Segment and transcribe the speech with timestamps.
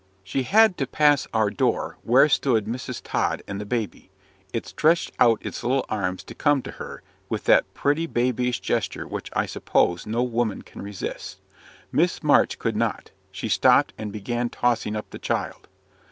[0.23, 3.01] She had to pass our door, where stood Mrs.
[3.03, 4.09] Tod and the baby.
[4.51, 9.07] It stretched out its little arms to come to her, with that pretty, babyish gesture
[9.07, 11.39] which I suppose no woman can resist.
[11.91, 13.11] Miss March could not.
[13.31, 15.67] She stopped, and began tossing up the child.